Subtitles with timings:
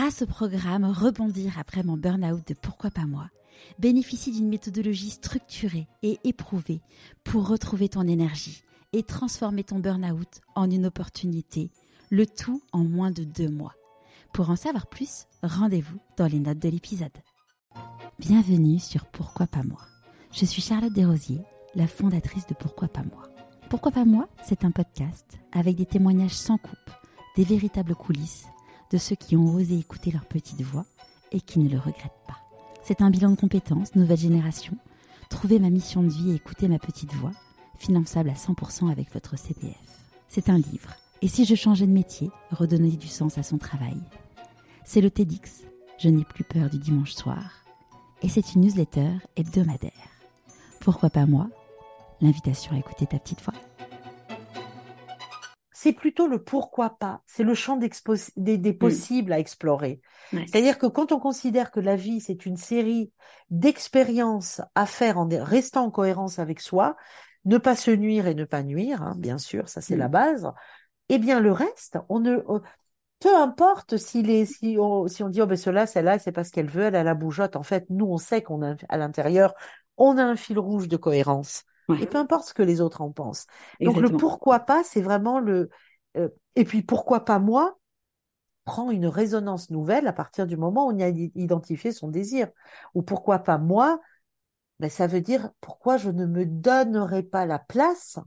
[0.00, 3.28] grâce au programme Rebondir après mon burn-out de Pourquoi pas moi,
[3.78, 6.80] bénéficie d'une méthodologie structurée et éprouvée
[7.22, 8.62] pour retrouver ton énergie
[8.94, 11.70] et transformer ton burn-out en une opportunité,
[12.08, 13.74] le tout en moins de deux mois.
[14.32, 17.18] Pour en savoir plus, rendez-vous dans les notes de l'épisode.
[18.18, 19.82] Bienvenue sur Pourquoi pas moi.
[20.32, 21.42] Je suis Charlotte Desrosiers,
[21.74, 23.28] la fondatrice de Pourquoi pas moi.
[23.68, 26.90] Pourquoi pas moi C'est un podcast avec des témoignages sans coupe,
[27.36, 28.46] des véritables coulisses
[28.90, 30.86] de ceux qui ont osé écouter leur petite voix
[31.32, 32.38] et qui ne le regrettent pas.
[32.82, 34.76] C'est un bilan de compétences, nouvelle génération.
[35.28, 37.32] Trouver ma mission de vie et écouter ma petite voix,
[37.78, 39.76] finançable à 100% avec votre CPF.
[40.28, 40.94] C'est un livre.
[41.22, 43.98] Et si je changeais de métier, redonner du sens à son travail?
[44.84, 45.64] C'est le TEDx.
[45.98, 47.64] Je n'ai plus peur du dimanche soir.
[48.22, 49.92] Et c'est une newsletter hebdomadaire.
[50.80, 51.48] Pourquoi pas moi?
[52.20, 53.54] L'invitation à écouter ta petite voix
[55.82, 57.88] c'est plutôt le pourquoi pas, c'est le champ des,
[58.58, 58.76] des, mm.
[58.76, 60.02] possibles à explorer.
[60.30, 63.12] C'est-à-dire que quand on considère que la vie, c'est une série
[63.48, 66.98] d'expériences à faire en restant en cohérence avec soi,
[67.46, 70.12] ne pas se nuire et ne pas nuire, hein, bien sûr, ça c'est la mm.
[70.12, 70.52] base,
[71.08, 72.36] eh bien le reste, on ne...
[73.18, 76.50] peu importe si, les, si, on, si on dit, oh ben cela, celle-là, c'est parce
[76.50, 77.56] qu'elle veut, elle a la bougeotte.
[77.56, 79.54] En fait, nous, on sait qu'on a à l'intérieur,
[79.96, 81.64] on a un fil rouge de cohérence.
[81.98, 83.46] Et peu importe ce que les autres en pensent.
[83.80, 85.70] Donc le pourquoi pas, c'est vraiment le.
[86.16, 87.78] Euh, et puis pourquoi pas moi
[88.64, 92.48] prend une résonance nouvelle à partir du moment où on a identifié son désir.
[92.94, 94.00] Ou pourquoi pas moi,
[94.78, 98.18] ben, ça veut dire pourquoi je ne me donnerai pas la place,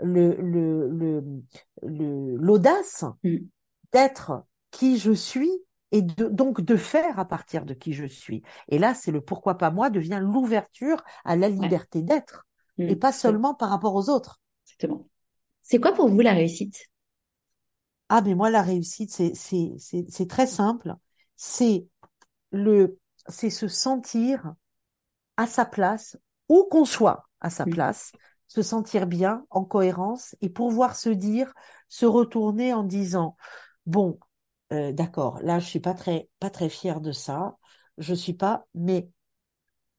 [0.00, 1.42] le le
[1.82, 3.46] l'audace le, mm.
[3.92, 5.50] d'être qui je suis
[5.92, 8.42] et donc de faire à partir de qui je suis.
[8.68, 12.47] Et là, c'est le pourquoi pas moi devient l'ouverture à la liberté d'être
[12.78, 12.98] et mm.
[12.98, 14.40] pas seulement par rapport aux autres.
[14.66, 15.08] Exactement.
[15.60, 16.86] C'est quoi pour vous la réussite?
[18.08, 19.74] Ah, mais moi la réussite, c'est c'est
[20.08, 20.94] c'est très simple.
[21.36, 21.86] C'est
[22.52, 24.54] le c'est se sentir
[25.36, 26.16] à sa place
[26.48, 27.70] où qu'on soit à sa mm.
[27.70, 28.12] place,
[28.46, 31.52] se sentir bien, en cohérence et pouvoir se dire,
[31.88, 33.36] se retourner en disant
[33.84, 34.18] bon,
[34.72, 37.56] euh, d'accord, là je suis pas très pas très fière de ça,
[37.98, 39.10] je suis pas, mais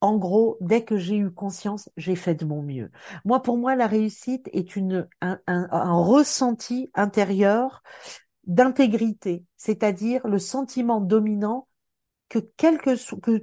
[0.00, 2.90] en gros, dès que j'ai eu conscience, j'ai fait de mon mieux.
[3.24, 5.38] Moi, pour moi, la réussite est une, un,
[6.02, 7.82] ressenti intérieur
[8.44, 11.68] d'intégrité, c'est-à-dire le sentiment dominant
[12.28, 13.42] que quelque que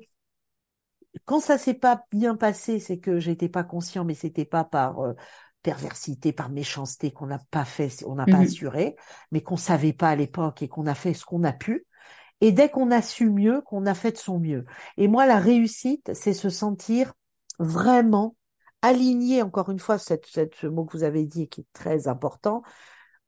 [1.26, 5.00] quand ça s'est pas bien passé, c'est que j'étais pas conscient, mais c'était pas par
[5.00, 5.14] euh,
[5.62, 8.96] perversité, par méchanceté qu'on n'a pas fait, on n'a pas mmh assuré,
[9.32, 11.86] mais qu'on savait pas à l'époque et qu'on a fait ce qu'on a pu.
[12.42, 14.66] Et dès qu'on a su mieux, qu'on a fait de son mieux.
[14.98, 17.14] Et moi, la réussite, c'est se sentir
[17.60, 18.36] vraiment
[18.82, 22.62] aligné, encore une fois, cette, ce mot que vous avez dit qui est très important,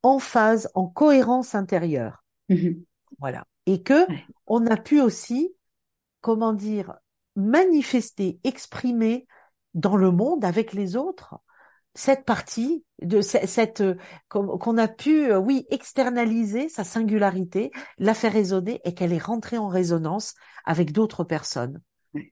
[0.02, 2.24] en phase, en cohérence intérieure.
[2.48, 2.82] Mmh
[3.18, 3.44] voilà.
[3.66, 4.06] Et que
[4.46, 5.54] on a pu aussi,
[6.20, 6.94] comment dire,
[7.36, 9.26] manifester, exprimer
[9.74, 11.36] dans le monde avec les autres
[11.94, 13.96] cette partie de cette euh,
[14.28, 19.58] qu'on a pu euh, oui externaliser sa singularité, la faire résonner et qu'elle est rentrée
[19.58, 20.34] en résonance
[20.64, 21.80] avec d'autres personnes,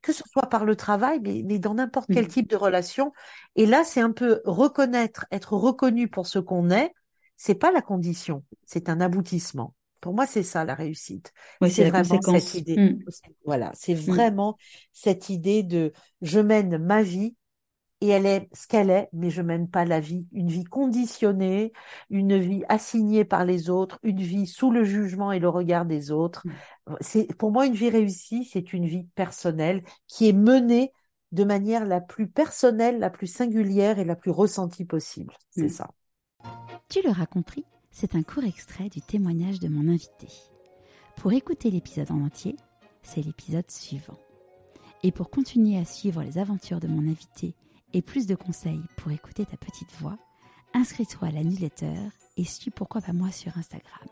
[0.02, 3.12] que ce soit par le travail, mais, mais dans n'importe quel type de relation.
[3.56, 6.92] Et là, c'est un peu reconnaître, être reconnu pour ce qu'on est.
[7.36, 9.74] C'est pas la condition, c'est un aboutissement.
[10.00, 11.32] Pour moi, c'est ça la réussite.
[11.68, 12.76] c'est vraiment cette idée.
[12.76, 13.04] Mmh.
[13.44, 14.12] Voilà, c'est mmh.
[14.12, 14.56] vraiment
[14.92, 15.92] cette idée de
[16.22, 17.34] je mène ma vie
[18.00, 21.72] et elle est ce qu'elle est, mais je mène pas la vie, une vie conditionnée,
[22.10, 26.12] une vie assignée par les autres, une vie sous le jugement et le regard des
[26.12, 26.46] autres.
[26.46, 26.94] Mm.
[27.00, 30.92] C'est pour moi une vie réussie, c'est une vie personnelle qui est menée
[31.32, 35.34] de manière la plus personnelle, la plus singulière et la plus ressentie possible.
[35.50, 35.70] C'est mm.
[35.70, 35.90] ça.
[36.88, 40.28] Tu l'auras compris, c'est un court extrait du témoignage de mon invité.
[41.16, 42.54] Pour écouter l'épisode en entier,
[43.02, 44.18] c'est l'épisode suivant.
[45.02, 47.54] Et pour continuer à suivre les aventures de mon invité
[47.92, 50.18] et plus de conseils pour écouter ta petite voix,
[50.74, 51.96] inscris-toi à la newsletter
[52.36, 54.08] et suis pourquoi pas moi sur Instagram.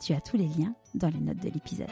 [0.00, 1.88] Tu as tous les liens dans les notes de l'épisode.